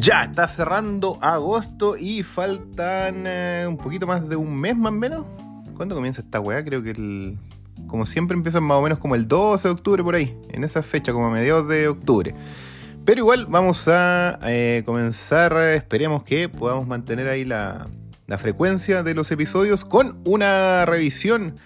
[0.00, 4.94] Ya, está cerrando agosto y faltan eh, un poquito más de un mes más o
[4.94, 5.26] menos.
[5.76, 6.64] ¿Cuándo comienza esta weá?
[6.64, 7.38] Creo que el...
[7.86, 10.82] Como siempre empiezan más o menos como el 12 de octubre por ahí, en esa
[10.82, 12.34] fecha, como a mediados de octubre.
[13.04, 17.86] Pero igual vamos a eh, comenzar, esperemos que podamos mantener ahí la,
[18.26, 21.56] la frecuencia de los episodios con una revisión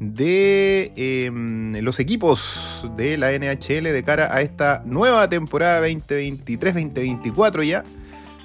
[0.00, 7.84] de em, los equipos de la NHL de cara a esta nueva temporada 2023-2024 ya,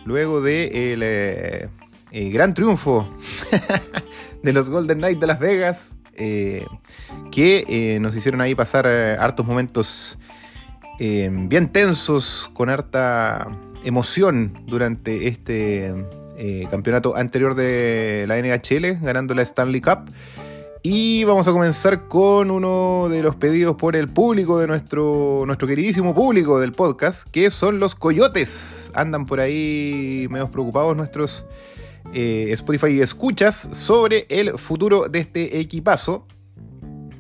[0.06, 1.70] luego de el, eh,
[2.12, 3.08] gran triunfo
[4.44, 6.66] de los Golden Knights de Las Vegas, eh,
[7.32, 10.18] que eh, nos hicieron ahí pasar hartos momentos
[11.00, 13.48] em, bien tensos, con harta
[13.84, 15.94] emoción durante este
[16.70, 20.10] campeonato anterior de la NHL, ganando la Stanley Cup.
[20.86, 25.66] Y vamos a comenzar con uno de los pedidos por el público de nuestro, nuestro
[25.66, 28.92] queridísimo público del podcast, que son los coyotes.
[28.94, 31.46] Andan por ahí medio preocupados nuestros
[32.14, 36.28] eh, Spotify escuchas sobre el futuro de este equipazo.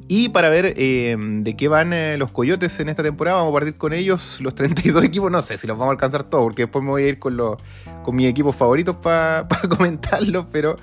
[0.09, 3.53] Y para ver eh, de qué van eh, los coyotes en esta temporada, vamos a
[3.53, 5.31] partir con ellos, los 32 equipos.
[5.31, 7.37] No sé si los vamos a alcanzar todos, porque después me voy a ir con,
[7.37, 7.55] los,
[8.03, 10.75] con mis equipos favoritos para comentarlos, pero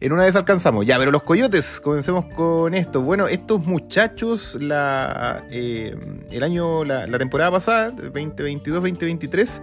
[0.00, 0.84] en una vez alcanzamos.
[0.86, 3.00] Ya, pero los coyotes, comencemos con esto.
[3.02, 5.96] Bueno, estos muchachos, la, eh,
[6.30, 9.60] el año, la, temporada pasada, 2022-2023,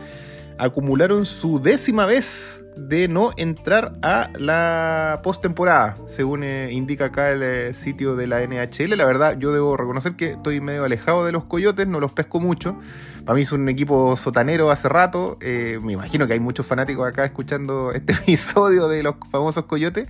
[0.57, 7.43] acumularon su décima vez de no entrar a la postemporada, según eh, indica acá el
[7.43, 8.97] eh, sitio de la NHL.
[8.97, 12.39] La verdad, yo debo reconocer que estoy medio alejado de los coyotes, no los pesco
[12.39, 12.77] mucho.
[13.25, 15.37] Para mí es un equipo sotanero hace rato.
[15.41, 20.07] Eh, me imagino que hay muchos fanáticos acá escuchando este episodio de los famosos coyotes.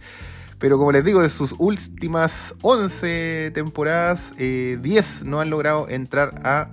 [0.60, 6.72] Pero como les digo, de sus últimas 11 temporadas, 10 no han logrado entrar a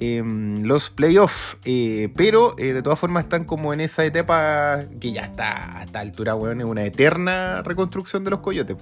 [0.00, 1.56] Em, los playoffs.
[1.64, 5.84] Eh, pero eh, de todas formas están como en esa etapa que ya está a
[5.84, 8.76] esta altura, weón, es una eterna reconstrucción de los coyotes.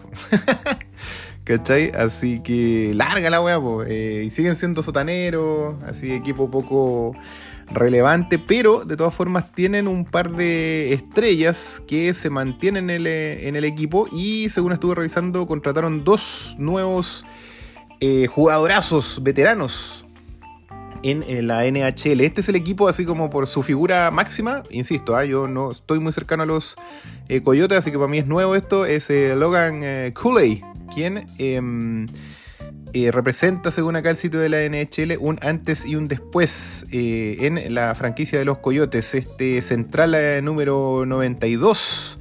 [1.47, 1.93] ¿Cachai?
[1.93, 7.15] Así que larga la weá, eh, y siguen siendo sotaneros, así equipo poco
[7.69, 13.07] relevante, pero de todas formas tienen un par de estrellas que se mantienen en el,
[13.07, 17.25] en el equipo y según estuve revisando contrataron dos nuevos
[18.28, 20.06] jugadorazos veteranos
[21.03, 22.21] en, la NHL.
[22.21, 25.25] Este es el equipo así como por su figura máxima, insisto, ¿ah?
[25.25, 26.77] yo no estoy muy cercano a los
[27.29, 30.62] eh, Coyotes, así que para mí es nuevo esto, es eh, Logan eh, Cooley,
[30.95, 32.07] quien em,
[33.12, 37.95] representa, según acá el sitio de la NHL, un antes y un después en la
[37.95, 42.19] franquicia de los Coyotes, este central número 92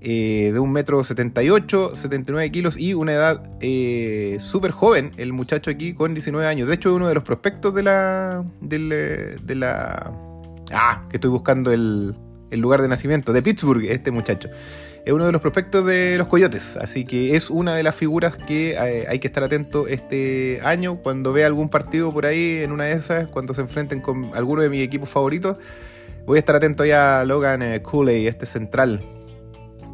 [0.00, 5.70] eh, de un metro 78, 79 kilos y una edad eh, súper joven, el muchacho
[5.70, 6.68] aquí con 19 años.
[6.68, 8.44] De hecho, es uno de los prospectos de la.
[8.60, 10.12] de la.
[10.70, 12.14] Ah, que estoy buscando el,
[12.50, 14.48] el lugar de nacimiento, de Pittsburgh, este muchacho.
[15.04, 18.36] Es uno de los prospectos de los Coyotes, así que es una de las figuras
[18.36, 22.72] que eh, hay que estar atento este año cuando vea algún partido por ahí en
[22.72, 25.56] una de esas, cuando se enfrenten con alguno de mis equipos favoritos.
[26.26, 29.02] Voy a estar atento ya a Logan Cooley, este central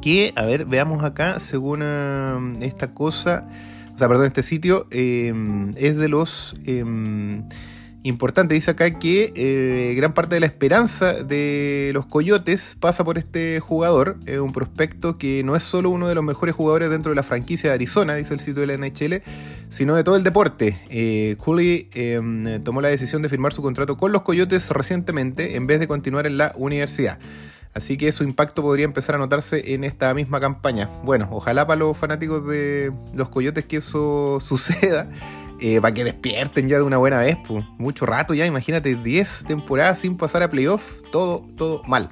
[0.04, 3.48] que, a ver, veamos acá, según eh, esta cosa,
[3.94, 7.42] o sea, perdón, este sitio, em, es de los em,
[8.02, 8.54] importantes.
[8.54, 13.60] Dice acá que eh, gran parte de la esperanza de los Coyotes pasa por este
[13.60, 17.16] jugador, es un prospecto que no es solo uno de los mejores jugadores dentro de
[17.16, 19.22] la franquicia de Arizona, dice el sitio de la NHL,
[19.70, 20.78] sino de todo el deporte.
[20.90, 25.66] Eh, Cooley em, tomó la decisión de firmar su contrato con los Coyotes recientemente en
[25.66, 27.18] vez de continuar en la universidad.
[27.74, 30.88] Así que su impacto podría empezar a notarse en esta misma campaña.
[31.02, 35.08] Bueno, ojalá para los fanáticos de los coyotes que eso suceda.
[35.60, 37.64] Eh, para que despierten ya de una buena vez, pues.
[37.78, 42.10] Mucho rato ya, imagínate, 10 temporadas sin pasar a playoff, todo, todo mal.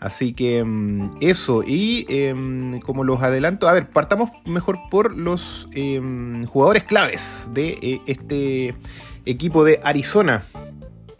[0.00, 5.68] Así que mm, eso, y em, como los adelanto, a ver, partamos mejor por los
[5.72, 8.76] em, jugadores claves de eh, este
[9.24, 10.44] equipo de Arizona.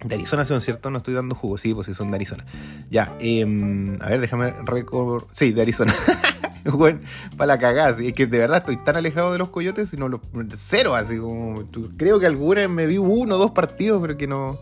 [0.05, 2.45] De Arizona son cierto, no estoy dando jugo, sí, pues sí son de Arizona.
[2.91, 5.27] Ya, em, a ver, déjame recordar.
[5.33, 5.93] Sí, de Arizona.
[6.65, 7.01] bueno,
[7.37, 10.21] para la cagada, es que de verdad estoy tan alejado de los coyotes, sino los
[10.57, 11.65] cero, así como.
[11.97, 14.59] Creo que alguna me vi uno o dos partidos, pero que no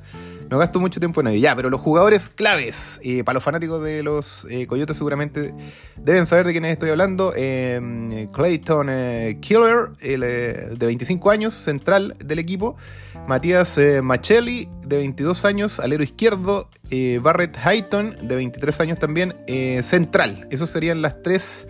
[0.50, 1.38] no gasto mucho tiempo en ello.
[1.38, 5.54] Ya, pero los jugadores claves, eh, para los fanáticos de los eh, Coyotes seguramente
[5.96, 7.32] deben saber de quiénes estoy hablando.
[7.36, 8.88] Eh, Clayton
[9.40, 12.76] Killer, de 25 años, central del equipo.
[13.26, 16.68] Matías Machelli, de 22 años, alero izquierdo.
[17.22, 19.34] Barrett Hayton, de 23 años también,
[19.82, 20.46] central.
[20.50, 21.66] Esos serían las tres...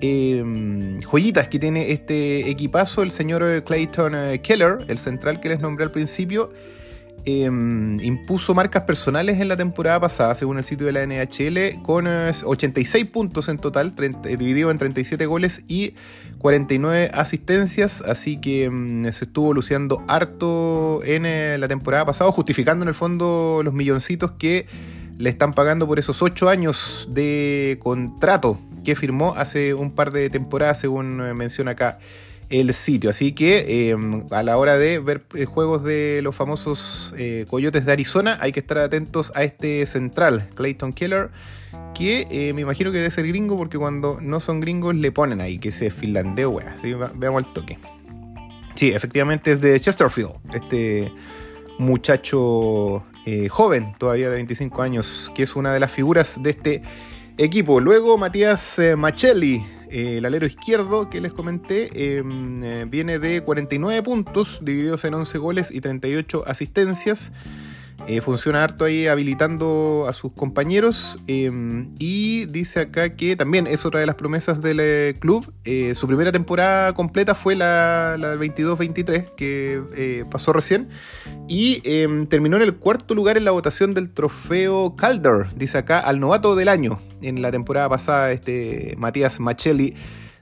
[0.00, 5.90] joyitas que tiene este equipazo, el señor Clayton Keller, el central que les nombré al
[5.90, 6.50] principio,
[7.24, 12.06] em, impuso marcas personales en la temporada pasada, según el sitio de la NHL, con
[12.06, 15.94] 86 eh, puntos en total, eh, dividido en 37 goles y
[16.38, 18.02] 49 asistencias.
[18.02, 22.94] Así que em, se estuvo luciendo harto en eh, la temporada pasada, justificando en el
[22.94, 24.66] fondo los milloncitos que
[25.16, 30.28] le están pagando por esos 8 años de contrato que firmó hace un par de
[30.28, 31.98] temporadas, según menciona acá
[32.60, 33.10] el sitio.
[33.10, 37.84] Así que em, a la hora de ver eh, juegos de los famosos eh, Coyotes
[37.84, 41.30] de Arizona, hay que estar atentos a este central, Clayton Keller,
[41.94, 45.40] que eh, me imagino que debe ser gringo porque cuando no son gringos le ponen
[45.40, 46.74] ahí que se finlandeo, wea.
[46.78, 47.78] Así veamos el toque.
[48.74, 51.12] Sí, efectivamente es de Chesterfield, este
[51.78, 53.04] muchacho
[53.48, 56.82] joven, todavía de 25 años, que es una de las figuras de este
[57.38, 57.80] equipo.
[57.80, 64.02] Luego Matías Machelli, eh, el alero izquierdo que les comenté em, eh, viene de 49
[64.02, 67.30] puntos, divididos en 11 goles y 38 asistencias.
[68.06, 71.18] Eh, funciona harto ahí habilitando a sus compañeros.
[71.26, 75.52] Em, y dice acá que también es otra de las promesas del eh, club.
[75.64, 80.88] Eh, su primera temporada completa fue la, la del 22-23, que pasó recién.
[81.48, 86.00] Y em, terminó en el cuarto lugar en la votación del trofeo Calder, dice acá,
[86.00, 86.98] al novato del año.
[87.22, 89.94] En la temporada pasada, este Matías Machelli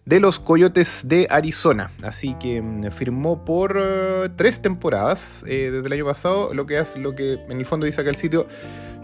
[0.04, 1.90] de los Coyotes de Arizona.
[2.02, 6.78] Así que mm, firmó por eh, tres temporadas eh, desde el año pasado, lo que,
[6.78, 8.46] hace, lo que en el fondo dice acá el sitio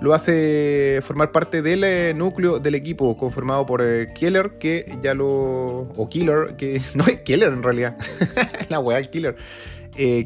[0.00, 3.82] lo hace formar parte del eh, núcleo del equipo conformado por
[4.14, 5.88] Keller, que ya lo...
[5.96, 7.96] o Killer, que no es Keller en realidad,
[8.68, 9.36] la weá Killer.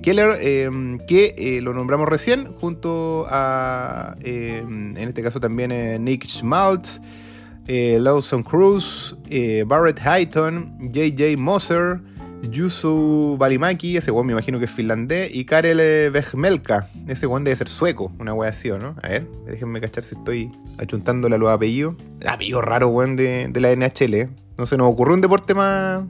[0.03, 7.01] Keller, em, que lo nombramos recién, junto a, em, en este caso también Nick Schmaltz,
[7.67, 12.01] eh, Lawson Cruz, eh, Barrett Highton, JJ Moser,
[12.43, 17.57] Yusu Balimaki, ese weón me imagino que es finlandés, y Karel Vejmelka, ese weón debe
[17.57, 18.97] ser sueco, una wea así, ¿no?
[19.03, 21.95] A ver, déjenme cachar si estoy achuntándole a los apellidos.
[22.27, 24.15] Apellido raro, weón, de, la NHL.
[24.15, 24.29] ¿eh?
[24.59, 26.05] No se nos ocurrió un deporte más.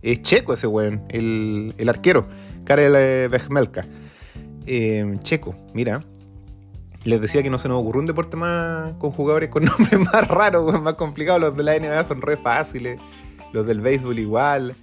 [0.00, 2.26] Es checo ese weón, el, el arquero,
[2.64, 3.86] Karel Vejmelka.
[5.22, 6.02] checo, mira.
[7.06, 10.26] Les decía que no se nos ocurrió un deporte más con jugadores con nombres más
[10.26, 11.40] raros, más complicados.
[11.40, 13.00] Los de la NBA son re fáciles.
[13.52, 14.76] Los del béisbol igual.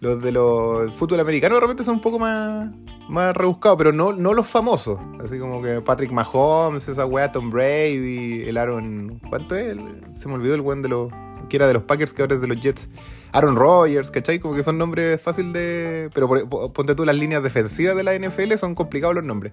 [0.00, 2.70] Los de los fútbol americano de repente son un poco más,
[3.08, 4.98] más rebuscados, pero no, no los famosos.
[5.22, 9.20] Así como que Patrick Mahomes, esa weá, Tom Brady, el Aaron.
[9.28, 9.76] ¿Cuánto es?
[10.12, 11.12] Se me olvidó el weón de los.
[11.50, 12.88] que era de los Packers, que ahora es de los Jets.
[13.32, 14.38] Aaron Rodgers, ¿cachai?
[14.38, 16.10] Como que son nombres fáciles de.
[16.14, 19.52] Pero ponte tú las líneas defensivas de la NFL, son complicados los nombres.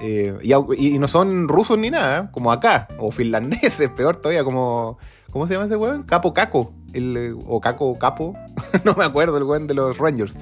[0.00, 4.98] Eh, y, no son rusos ni nada, como acá, o finlandeses, peor todavía, como.
[5.30, 6.04] ¿Cómo se llama ese weón?
[6.04, 8.36] Capo Caco, el, o Caco Capo,
[8.84, 10.36] no me acuerdo, el weón de los Rangers.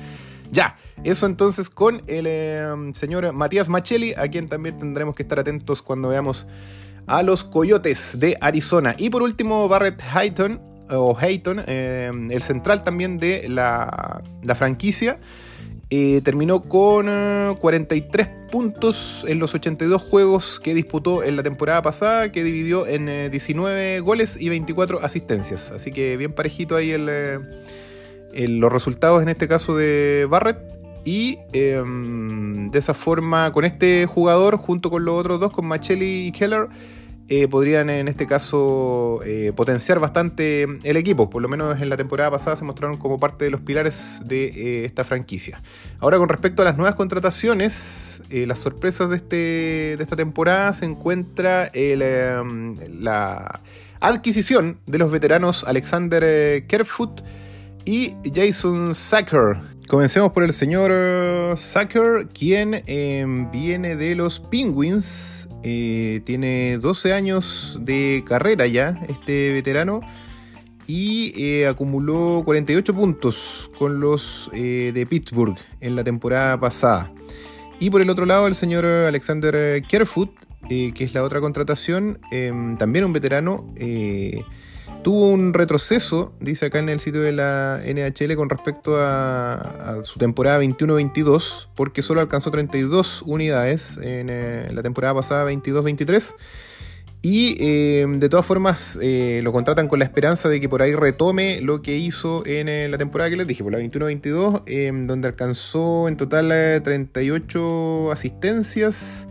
[0.50, 5.38] Ya, eso entonces con el em, señor Matías Machelli, a quien también tendremos que estar
[5.38, 6.46] atentos cuando veamos
[7.06, 8.94] a los Coyotes de Arizona.
[8.98, 10.60] Y por último, Barrett Hayton,
[10.90, 14.22] o Hayton, em, el central también de la
[14.54, 15.18] franquicia.
[15.94, 17.04] Eh, terminó con
[17.60, 22.86] 43 eh, puntos en los 82 juegos que disputó en la temporada pasada, que dividió
[22.86, 25.70] en 19 eh, goles y 24 asistencias.
[25.70, 30.60] Así que bien parejito ahí los resultados en este caso de Barrett.
[31.04, 36.28] Y em, de esa forma, con este jugador, junto con los otros dos, con Machelli
[36.28, 36.68] y Keller,
[37.34, 41.30] eh, podrían en este caso eh, potenciar bastante el equipo.
[41.30, 44.48] Por lo menos en la temporada pasada se mostraron como parte de los pilares de
[44.48, 45.62] eh, esta franquicia.
[45.98, 49.36] Ahora con respecto a las nuevas contrataciones, las sorpresas de, este,
[49.96, 53.60] de esta temporada se encuentra la
[54.00, 57.22] adquisición de los veteranos Alexander Kerfoot
[57.86, 60.92] y Jason Sacker Comencemos por el señor
[61.58, 65.48] Sacker, quien em, viene de los Penguins.
[65.62, 70.00] Eh, tiene 12 años de carrera ya, este veterano.
[70.86, 77.12] Y eh, acumuló 48 puntos con los eh, de Pittsburgh en la temporada pasada.
[77.78, 80.30] Y por el otro lado, el señor Alexander Kerfoot,
[80.68, 83.66] que es la otra contratación, em, también un veterano
[85.02, 90.18] tuvo un retroceso, dice acá en el sitio de la NHL, con respecto a, su
[90.18, 96.34] temporada 21-22, porque solo alcanzó 32 unidades en eh, la temporada pasada 22-23.
[97.24, 100.92] Y eh, de todas formas eh, lo contratan con la esperanza de que por ahí
[100.92, 106.08] retome lo que hizo en la temporada que les dije, por la 21-22, donde alcanzó
[106.08, 109.28] en total 38 asistencias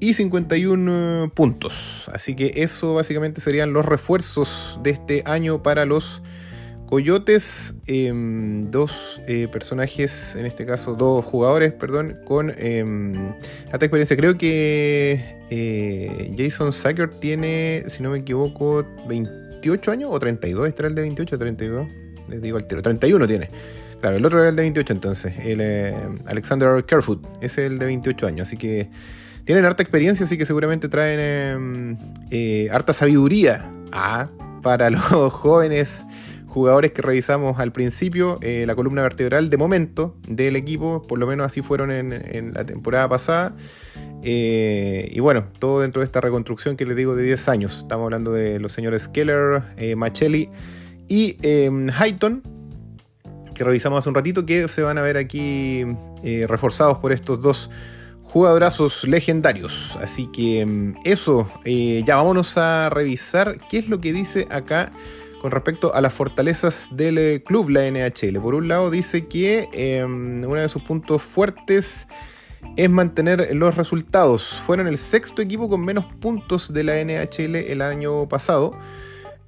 [0.00, 2.08] y 51 puntos.
[2.12, 6.22] Así que eso básicamente serían los refuerzos de este año para los
[6.88, 13.34] Coyotes, em, dos eh, personajes, en este caso dos jugadores, perdón, con em,
[13.70, 14.16] alta experiencia.
[14.16, 20.80] Creo que eh, Jason Sacker tiene, si no me equivoco, 28 años o 32, este
[20.80, 21.88] era el de 28 o 32,
[22.30, 23.50] les digo al tiro, 31 tiene.
[24.00, 27.78] Claro, el otro era el de 28 entonces, el eh, Alexander Carefoot, ese es el
[27.78, 28.88] de 28 años, así que
[29.48, 31.96] tienen harta experiencia, así que seguramente traen
[32.30, 34.28] em, harta sabiduría ah,
[34.60, 36.04] para los jóvenes
[36.46, 41.26] jugadores que revisamos al principio, eh, la columna vertebral de momento del equipo, por lo
[41.26, 43.56] menos así fueron en, la temporada pasada.
[44.22, 47.78] Eh, y bueno, todo dentro de esta reconstrucción que les digo de 10 años.
[47.78, 50.50] Estamos hablando de los señores Keller, eh, Machelli
[51.08, 52.42] y Highton,
[53.54, 55.86] que revisamos hace un ratito, que se van a ver aquí
[56.46, 57.70] reforzados por estos dos
[58.28, 59.96] jugadorazos legendarios.
[60.00, 64.92] Así que mm, eso, ya vámonos a revisar qué es lo que dice acá
[65.40, 68.40] con respecto a las fortalezas del eh, club, la NHL.
[68.40, 72.08] Por un lado dice que em, uno de sus puntos fuertes
[72.76, 74.60] es mantener los resultados.
[74.66, 78.76] Fueron el sexto equipo con menos puntos de la NHL el año pasado.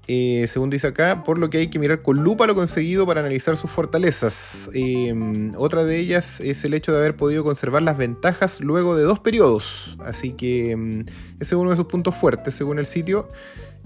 [0.08, 3.20] Eh, según dice acá, por lo que hay que mirar con lupa lo conseguido para
[3.20, 4.68] analizar sus fortalezas.
[4.74, 9.04] Em, otra de ellas es el hecho de haber podido conservar las ventajas luego de
[9.04, 9.96] dos periodos.
[10.00, 11.00] Así que em,
[11.38, 13.28] ese es uno de sus puntos fuertes, según el sitio.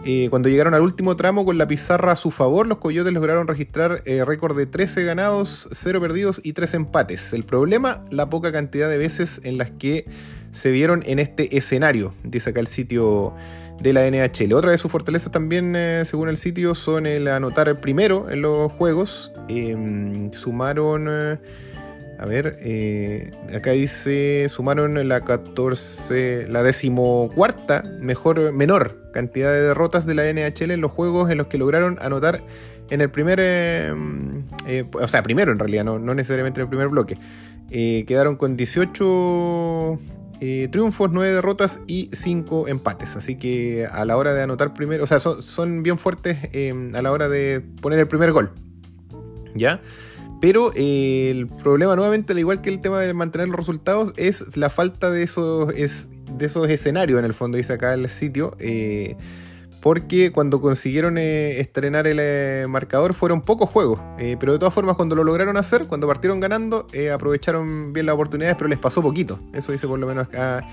[0.05, 3.47] Eh, cuando llegaron al último tramo con la pizarra a su favor, los Coyotes lograron
[3.47, 7.33] registrar eh, récord de 13 ganados, 0 perdidos y 3 empates.
[7.33, 10.07] El problema, la poca cantidad de veces en las que
[10.53, 13.35] se vieron en este escenario, dice acá el sitio
[13.81, 14.53] de la NHL.
[14.55, 18.73] Otra de sus fortalezas también, eh, según el sitio, son el anotar primero en los
[18.73, 19.33] juegos.
[19.49, 21.39] Em, sumaron...
[22.19, 30.07] A ver, eh, acá dice, sumaron la 14, la decimocuarta mejor, menor cantidad de derrotas
[30.07, 32.43] de la NHL en los juegos en los que lograron anotar
[32.91, 33.93] en el primer, eh,
[34.67, 37.19] eh, o sea, primero en realidad, no, necesariamente en el primer bloque.
[37.71, 39.99] quedaron con 18
[40.71, 43.17] triunfos, 9 derrotas y 5 empates.
[43.17, 46.39] Así que a la hora de anotar primero, o sea, son, son bien fuertes
[46.95, 48.53] a la hora de poner el primer gol.
[49.55, 49.81] ¿Ya?
[50.41, 54.57] Pero eh, el problema nuevamente, al igual que el tema de mantener los resultados, es
[54.57, 58.55] la falta de esos, de esos escenarios, en el fondo, dice acá el sitio.
[59.85, 64.01] Eh, porque cuando consiguieron eh, estrenar el marcador fueron pocos juegos.
[64.17, 68.57] pero de todas formas, cuando lo lograron hacer, cuando partieron ganando, aprovecharon bien las oportunidades,
[68.57, 69.39] pero les pasó poquito.
[69.53, 70.67] Eso dice por lo menos acá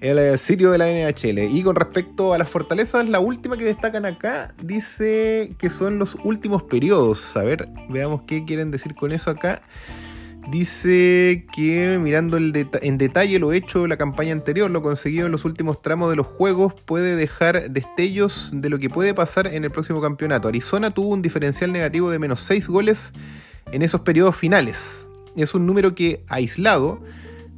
[0.00, 1.38] el eh, sitio de la NHL.
[1.54, 6.16] Y con respecto a las fortalezas, la última que destacan acá dice que son los
[6.24, 7.36] últimos periodos.
[7.36, 9.62] A ver, veamos qué quieren decir con eso acá.
[10.48, 15.80] Dice que mirando en detalle lo hecho la campaña anterior, lo conseguido en los últimos
[15.80, 20.00] tramos de los juegos, puede dejar destellos de lo que puede pasar en el próximo
[20.00, 20.48] campeonato.
[20.48, 23.12] Arizona tuvo un diferencial negativo de menos 6 goles
[23.70, 25.06] en esos periodos finales.
[25.36, 27.00] Es un número que aislado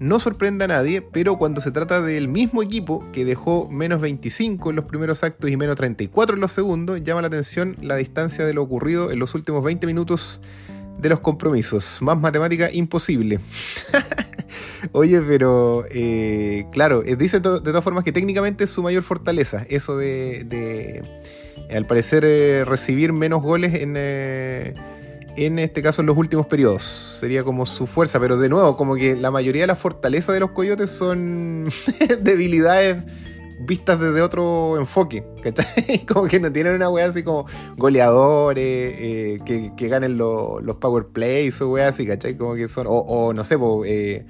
[0.02, 4.70] no sorprende a nadie, pero cuando se trata del mismo equipo que dejó menos 25
[4.70, 8.44] en los primeros actos y menos 34 en los segundos, llama la atención la distancia
[8.44, 10.40] de lo ocurrido en los últimos 20 minutos
[10.98, 11.98] de los compromisos.
[12.02, 13.40] Más matemática imposible.
[14.92, 19.64] Oye, pero eh, claro, eh, dice de todas formas que técnicamente es su mayor fortaleza,
[19.68, 21.02] eso de,
[21.70, 23.96] al parecer, eh, recibir menos goles en
[25.34, 26.82] en este caso en los últimos periodos.
[26.82, 30.40] Sería como su fuerza, pero de nuevo, como que la mayoría de las fortalezas de
[30.40, 31.68] los coyotes son
[32.20, 33.02] debilidades
[33.66, 36.04] vistas desde otro enfoque, ¿cachai?
[36.06, 41.60] Como que no tienen una weá así como goleadores, eh, que, ganen los power plays
[41.60, 42.36] o weá así, ¿cachai?
[42.36, 44.26] Como que son, o, no sé, eh,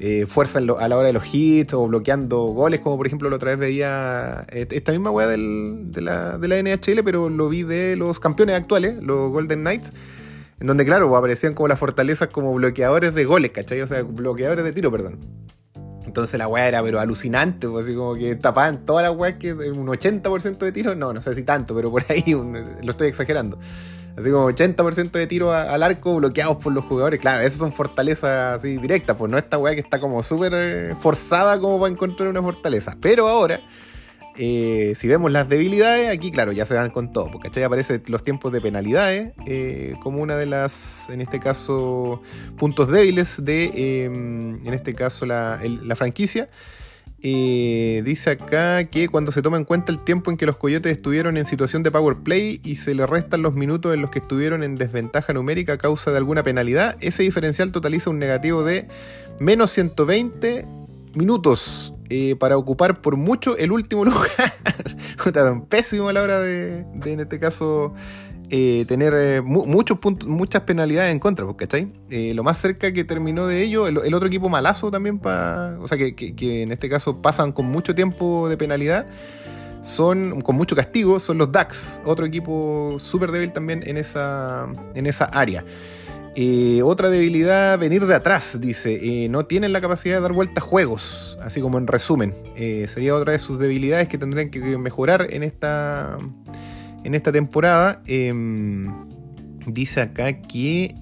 [0.00, 3.36] eh, fuerza a la hora de los hits o bloqueando goles, como por ejemplo la
[3.36, 7.96] otra vez veía esta misma weá de, la, de la NHL, pero lo vi de
[7.96, 9.92] los campeones actuales, los Golden Knights
[10.58, 13.80] en donde, claro, aparecían como las fortalezas como bloqueadores de goles, ¿cachai?
[13.82, 15.18] O sea, bloqueadores de tiro, perdón.
[16.06, 19.52] Entonces la weá era pero alucinante, pues así como que tapaban todas las weas que
[19.52, 23.58] un 80% de tiro, no, no sé si tanto, pero por ahí lo estoy exagerando.
[24.16, 27.20] Así como 80% de tiro al arco bloqueados por los jugadores.
[27.20, 30.94] Claro, esas son fortalezas así directas, pues no esta weá que está como súper eh,
[30.98, 32.96] forzada como para encontrar una fortaleza.
[32.98, 33.60] Pero ahora
[34.38, 37.64] eh, si vemos las debilidades, aquí claro, ya se dan con todo, porque ¿cachai?
[37.64, 42.20] aparecen los tiempos de penalidades eh, como una de las, en este caso,
[42.58, 45.58] puntos débiles de, em, en este caso, la,
[45.96, 46.48] franquicia.
[47.22, 50.92] Eh, dice acá que cuando se toma en cuenta el tiempo en que los coyotes
[50.92, 54.18] estuvieron en situación de power play y se le restan los minutos en los que
[54.18, 58.86] estuvieron en desventaja numérica a causa de alguna penalidad, ese diferencial totaliza un negativo de
[59.40, 60.66] menos 120
[61.14, 64.52] minutos eh, para ocupar por mucho el último lugar.
[65.32, 67.94] tan pésimo a la hora de, en este caso,
[68.50, 71.92] eh, tener muchos puntos, muchas penalidades en contra, pues, ¿cachai?
[72.08, 75.98] lo más cerca que terminó de ello, el, otro equipo malazo también, para o sea,
[75.98, 79.06] que, que, en este caso pasan con mucho tiempo de penalidad,
[79.82, 85.06] son con mucho castigo, son los DAX, otro equipo súper débil también en esa, en
[85.06, 85.64] esa área.
[86.38, 89.00] Eh, otra debilidad, venir de atrás, dice.
[89.02, 92.34] Eh, no tienen la capacidad de dar vuelta a juegos, así como en resumen.
[92.56, 96.18] Eh, sería otra de sus debilidades que tendrían que mejorar en esta,
[97.04, 98.02] en esta temporada.
[98.06, 98.92] Em,
[99.66, 100.94] dice acá que...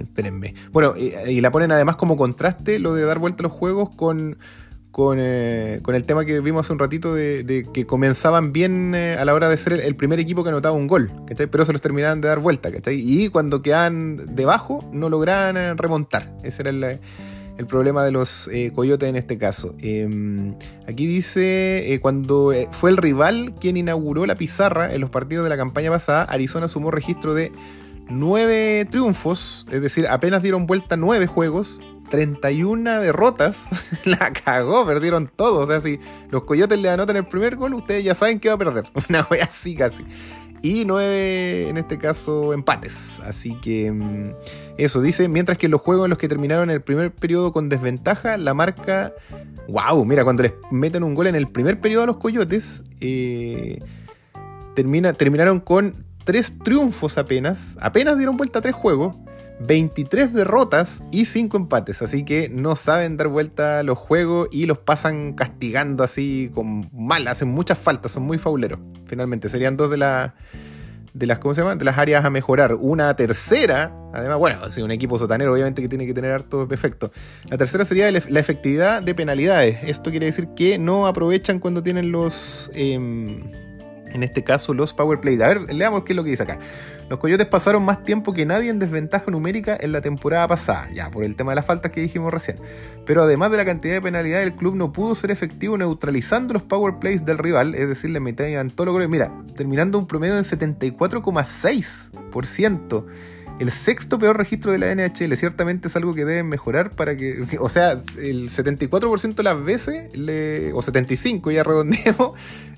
[0.00, 0.54] espérenme.
[0.72, 4.38] Bueno, y la ponen además como contraste lo de dar vuelta a los juegos con
[5.16, 9.24] eh, con, el tema que vimos hace un ratito de, que comenzaban bien eh, a
[9.24, 11.46] la hora de ser el, primer equipo que anotaba un gol, ¿cachai?
[11.46, 13.00] Pero se los terminaban de dar vuelta, ¿cachai?
[13.00, 16.34] Y cuando quedaban debajo no lograban eh, remontar.
[16.42, 17.00] Ese era el,
[17.68, 19.74] problema de los Coyotes en este caso.
[19.80, 20.54] Em,
[20.88, 25.58] aquí dice, cuando fue el rival quien inauguró la pizarra en los partidos de la
[25.58, 27.52] campaña pasada, Arizona sumó registro de
[28.08, 33.66] nueve triunfos, es decir, apenas dieron vuelta nueve juegos 31 derrotas,
[34.04, 35.60] la cagó, perdieron todo.
[35.60, 35.98] O sea, si
[36.30, 38.84] los coyotes le anotan el primer gol, ustedes ya saben que va a perder.
[39.08, 40.04] Una wea así casi.
[40.62, 43.18] Y 9, en este caso, empates.
[43.20, 44.34] Así que mm,
[44.76, 45.26] eso dice.
[45.28, 49.14] Mientras que los juegos en los que terminaron el primer periodo con desventaja, la marca.
[49.68, 50.04] ¡Wow!
[50.04, 53.80] Mira, cuando les meten un gol en el primer periodo a los coyotes, eh,
[54.74, 57.76] termina, terminaron con tres triunfos apenas.
[57.80, 59.16] Apenas dieron vuelta a tres juegos
[59.60, 64.78] 23 derrotas y 5 empates, así que no saben dar vuelta los juegos y los
[64.78, 68.80] pasan castigando así con mal, hacen muchas faltas, son muy fauleros.
[69.06, 70.34] Finalmente, serían dos de, la,
[71.12, 71.76] de las, ¿cómo se llama?
[71.76, 72.74] De las áreas a mejorar.
[72.74, 77.10] Una tercera, además, bueno, si un equipo sotanero obviamente que tiene que tener hartos defectos.
[77.48, 79.78] La tercera sería la efectividad de penalidades.
[79.84, 82.70] Esto quiere decir que no aprovechan cuando tienen los...
[82.74, 83.69] Em,
[84.12, 85.40] en este caso los power play.
[85.42, 86.58] A ver, leamos qué es lo que dice acá.
[87.08, 91.10] Los Coyotes pasaron más tiempo que nadie en desventaja numérica en la temporada pasada, ya
[91.10, 92.58] por el tema de las faltas que dijimos recién.
[93.04, 96.62] Pero además de la cantidad de penalidades, el club no pudo ser efectivo neutralizando los
[96.62, 99.08] power plays del rival, es decir, le metían todos los goles.
[99.08, 103.04] Mira, terminando un promedio en 74,6%
[103.60, 105.36] el sexto peor registro de la NHL.
[105.36, 107.46] Ciertamente es algo que deben mejorar para que.
[107.60, 110.10] O sea, el 74% de las veces,
[110.74, 112.32] o 75 ya redondeemos,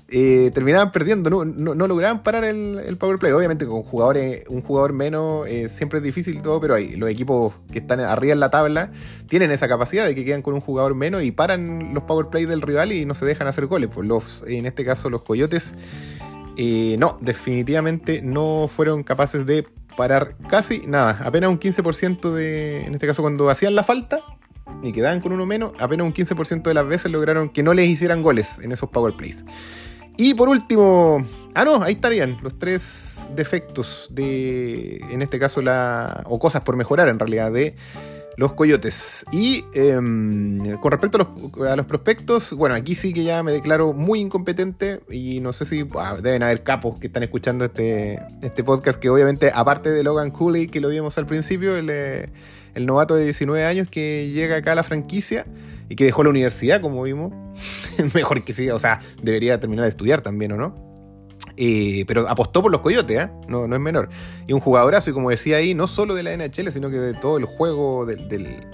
[0.07, 3.31] terminaban perdiendo, no, lograban parar el, el, power play.
[3.31, 7.53] Obviamente con jugadores, un jugador menos eh, siempre es difícil todo, pero hay, los equipos
[7.71, 8.91] que están arriba en la tabla
[9.27, 12.45] tienen esa capacidad de que quedan con un jugador menos y paran los power play
[12.45, 13.89] del rival y no se dejan hacer goles.
[13.93, 15.73] Pues los, en este caso los Coyotes,
[16.57, 19.65] eh, no, definitivamente no fueron capaces de
[19.97, 24.21] parar casi nada, apenas un 15% de, en este caso cuando hacían la falta
[24.81, 27.87] y quedaban con uno menos, apenas un 15% de las veces lograron que no les
[27.87, 29.45] hicieran goles en esos power plays.
[30.17, 36.23] Y por último, ah no, ahí estarían los tres defectos de, en este caso, la,
[36.25, 37.75] o cosas por mejorar en realidad de
[38.37, 39.25] los coyotes.
[39.31, 41.17] Y em, con respecto
[41.67, 45.65] a los, prospectos, bueno, aquí sí que ya me declaro muy incompetente y no sé
[45.65, 50.03] si ah, deben haber capos que están escuchando este, este podcast que obviamente, aparte de
[50.03, 52.29] Logan Cooley, que lo vimos al principio, el, eh,
[52.75, 55.45] el novato de 19 años que llega acá a la franquicia
[55.93, 57.31] y que dejó la universidad, como vimos,
[58.15, 60.73] mejor que sí, o sea, debería terminar de estudiar también, ¿o no?
[61.55, 63.29] Eh, pero apostó por los coyotes, ¿eh?
[63.47, 64.09] no, no es menor.
[64.47, 67.13] Y un jugadorazo, y como decía ahí, no solo de la NHL, sino que de
[67.13, 68.65] todo el juego del,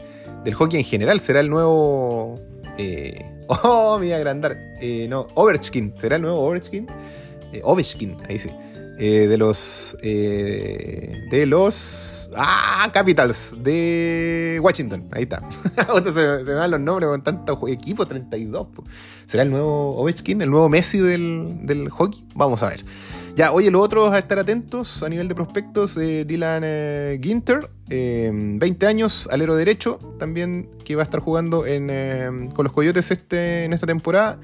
[0.54, 1.20] hockey en general.
[1.20, 2.40] Será el nuevo.
[2.78, 4.56] Eh, oh, me voy a agrandar.
[4.80, 5.96] Eh, no, Overchkin.
[5.98, 6.88] ¿Será el nuevo Overchkin?
[7.64, 8.50] Ovechkin, ahí sí.
[9.00, 9.98] De los.
[10.02, 12.30] de los.
[12.36, 15.08] Ah, Capitals de Washington.
[15.12, 15.42] Ahí está.
[16.04, 18.68] se, se, me dan los nombres con tanto equipo, 32.
[19.30, 22.26] ¿Será el nuevo Ovechkin, el nuevo Messi del, hockey?
[22.34, 22.84] Vamos a ver.
[23.36, 27.70] Ya, oye, los otros a estar atentos a nivel de prospectos, eh, Dylan eh, Ginter,
[27.88, 33.66] 20 eh, años, alero derecho, también que va a estar jugando con los Coyotes este,
[33.66, 34.40] en esta temporada.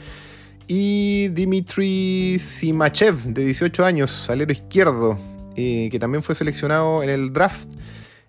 [0.67, 5.17] Y Dimitri Simachev, de 18 años, alero izquierdo,
[5.55, 7.67] que también fue seleccionado en el draft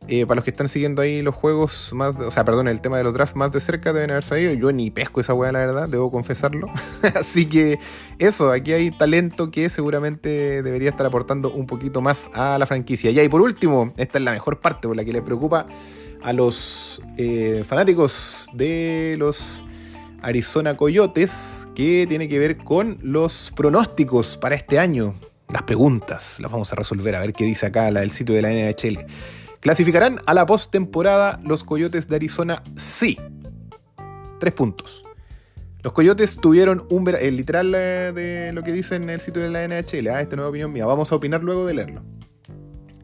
[0.08, 2.96] eh, para los que están siguiendo ahí los juegos más, o sea, perdón, el tema
[2.96, 4.52] de los drafts más de cerca deben haber sabido.
[4.52, 6.68] Yo ni pesco esa weá, la verdad, debo confesarlo.
[7.14, 7.78] Así que
[8.18, 13.10] eso, aquí hay talento que seguramente debería estar aportando un poquito más a la franquicia.
[13.10, 15.66] Ya, y por último, esta es la mejor parte por la que le preocupa
[16.22, 19.64] a los eh, fanáticos de los
[20.26, 25.14] Arizona Coyotes, que tiene que ver con los pronósticos para este año.
[25.52, 28.42] Las preguntas las vamos a resolver, a ver qué dice acá la del sitio de
[28.42, 29.06] la NHL.
[29.60, 32.64] ¿Clasificarán a la postemporada los Coyotes de Arizona?
[32.74, 33.20] Sí.
[34.40, 35.04] Tres puntos.
[35.84, 39.50] Los Coyotes tuvieron un verano, literal eh, de lo que dice en el sitio de
[39.50, 42.02] la NHL, ah, esta nueva opinión mía, vamos a opinar luego de leerlo.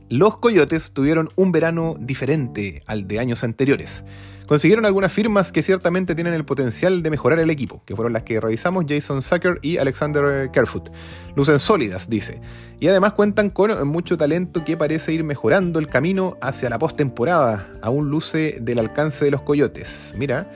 [0.08, 4.04] Los Coyotes tuvieron un verano diferente al de años anteriores.
[4.52, 8.24] Consiguieron algunas firmas que ciertamente tienen el potencial de mejorar el equipo, que fueron las
[8.24, 10.90] que revisamos Jason Sucker y Alexander Kerfoot.
[11.34, 12.38] Lucen sólidas, dice.
[12.78, 17.66] Y además cuentan con mucho talento que parece ir mejorando el camino hacia la postemporada.
[17.80, 20.14] Aún luce del alcance de los Coyotes.
[20.18, 20.46] Mira,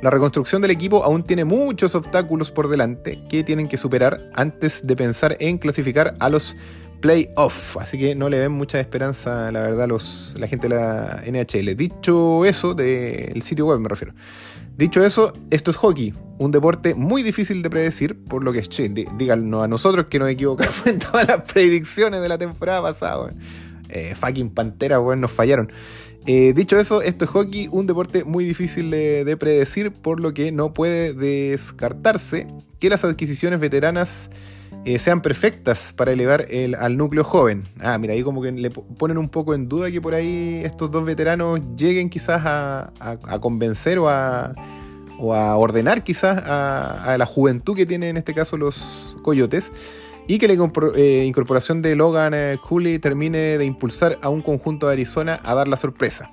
[0.00, 4.86] la reconstrucción del equipo aún tiene muchos obstáculos por delante que tienen que superar antes
[4.86, 6.56] de pensar en clasificar a los
[7.02, 7.76] playoff.
[7.76, 11.76] Así que no le ven mucha esperanza, la verdad, los, la gente de la NHL.
[11.76, 14.14] Dicho eso, del sitio web me refiero.
[14.78, 18.88] Dicho eso, esto es hockey, un deporte muy difícil de predecir, por lo que, che,
[18.88, 23.34] díganos a nosotros que nos equivocamos en todas las predicciones de la temporada pasada,
[23.90, 25.70] eh, fucking Pantera, weón, nos fallaron.
[26.24, 30.52] Eh, dicho eso, esto es hockey, un deporte muy difícil de predecir, por lo que
[30.52, 32.46] no puede descartarse
[32.78, 34.30] que las adquisiciones veteranas
[34.84, 37.62] eh, sean perfectas para elevar el, al núcleo joven.
[37.80, 40.90] Ah, mira, ahí como que le ponen un poco en duda que por ahí estos
[40.90, 42.90] dos veteranos lleguen quizás a,
[43.40, 44.52] convencer o a,
[45.20, 49.70] o a ordenar quizás a, la juventud que tienen en este caso los coyotes.
[50.26, 54.86] Y que la eh, incorporación de Logan eh, Cooley termine de impulsar a un conjunto
[54.86, 56.32] de Arizona a dar la sorpresa.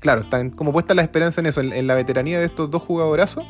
[0.00, 2.82] claro, están como puestas la esperanza en eso, en, en la veteranía de estos dos
[2.82, 3.44] jugadorazos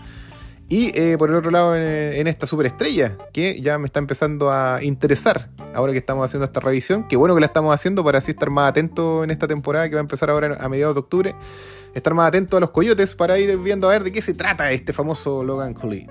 [0.71, 4.81] y eh, por el otro lado, en, esta superestrella, que ya me está empezando a
[4.85, 7.09] interesar ahora que estamos haciendo esta revisión.
[7.09, 9.97] Qué bueno que la estamos haciendo para así estar más atento en esta temporada que
[9.97, 11.35] va a empezar ahora a mediados de octubre.
[11.93, 14.71] Estar más atento a los coyotes para ir viendo a ver de qué se trata
[14.71, 16.07] este famoso Logan Cooley.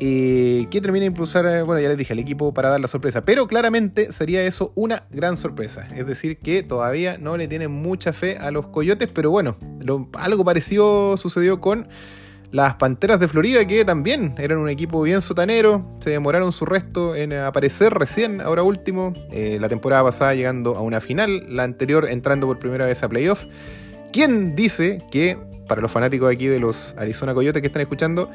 [0.00, 2.88] Eh, que termina de impulsar, eh, bueno, ya les dije, al equipo para dar la
[2.88, 3.24] sorpresa.
[3.24, 5.88] Pero claramente sería eso una gran sorpresa.
[5.94, 9.56] Es decir, que todavía no le tienen mucha fe a los coyotes, pero bueno,
[10.14, 11.86] algo parecido sucedió con
[12.52, 17.16] las Panteras de Florida, que también eran un equipo bien sotanero, se demoraron su resto
[17.16, 22.06] en aparecer recién, ahora último, eh, la temporada pasada llegando a una final, la anterior
[22.08, 23.46] entrando por primera vez a playoff.
[24.12, 28.30] ¿Quién dice que, para los fanáticos aquí de los Arizona Coyotes que están escuchando,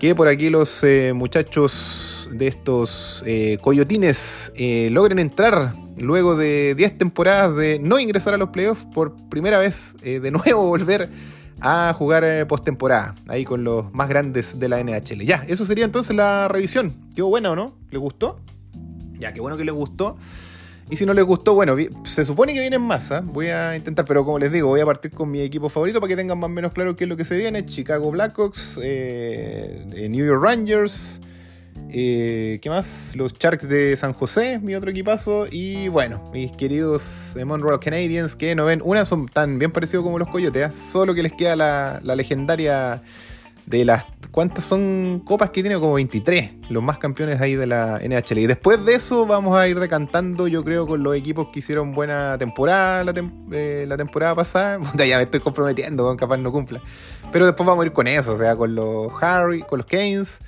[0.00, 4.50] que por aquí los eh, muchachos de estos eh, coyotines
[4.90, 9.94] logren entrar luego de 10 temporadas de no ingresar a los playoffs por primera vez,
[10.02, 11.10] de nuevo volver
[11.60, 15.24] a jugar eh, postemporada, ahí con los más grandes de la NHL.
[15.24, 16.94] Ya, eso sería entonces la revisión.
[17.14, 17.74] ¿Quedó buena o no?
[17.90, 18.40] ¿Le gustó?
[19.18, 20.16] Ya, qué bueno que le gustó.
[20.90, 23.20] Y si no les gustó, bueno, se supone que vienen más, ¿ah?
[23.22, 26.08] voy a intentar, pero como les digo, voy a partir con mi equipo favorito para
[26.08, 27.66] que tengan más o menos claro qué es lo que se viene.
[27.66, 31.20] Chicago Blackhawks, eh, eh, New York Rangers,
[31.90, 33.14] eh, ¿Qué más?
[33.16, 35.46] Los Sharks de San José, mi otro equipazo.
[35.50, 40.18] Y bueno, mis queridos Monroe Canadiens, que no ven, una son tan bien parecidos como
[40.18, 40.72] los Coyotes, ¿ah?
[40.72, 43.02] solo que les queda la, legendaria
[43.66, 44.04] de las.
[44.30, 45.80] ¿Cuántas son copas que tiene?
[45.80, 48.38] Como 23, los más campeones ahí de la NHL.
[48.38, 51.94] Y después de eso vamos a ir decantando, yo creo, con los equipos que hicieron
[51.94, 53.12] buena temporada la,
[53.52, 54.78] eh, temporada pasada.
[54.98, 56.82] ya me estoy comprometiendo, capaz no cumpla.
[57.32, 60.40] Pero después vamos a ir con eso, o sea, con los Harry, con los Canes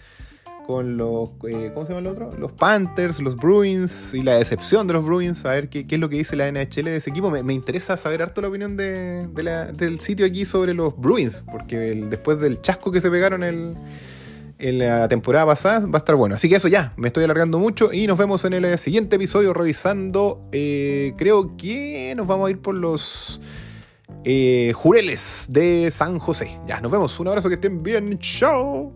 [0.70, 2.30] con los, eh, ¿cómo se llama el otro?
[2.38, 6.09] Los Panthers, los Bruins y la decepción de los Bruins, a ver qué, es lo
[6.09, 7.30] que dice la NHL de ese equipo.
[7.30, 9.28] Me, interesa saber harto la opinión de,
[9.74, 11.76] del sitio aquí sobre los Bruins, porque
[12.09, 16.37] después del chasco que se pegaron en la temporada pasada va a estar bueno.
[16.37, 19.52] Así que eso ya, me estoy alargando mucho y nos vemos en el siguiente episodio
[19.52, 23.40] revisando, eh, creo que nos vamos a ir por los...
[24.24, 26.59] Eh, jureles de San José.
[26.66, 27.18] Ya, nos vemos.
[27.20, 28.18] Un abrazo, que estén bien.
[28.18, 28.92] Chao.